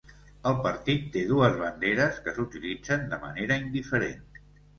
[0.51, 4.29] El partit té dues banderes que s'utilitzen de manera indiferent.